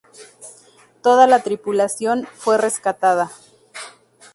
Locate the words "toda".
1.03-1.27